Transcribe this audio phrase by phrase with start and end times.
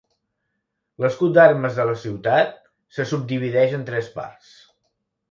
[1.03, 2.55] L'escut d'armes de la ciutat
[2.97, 4.49] se subdivideix en tres parts.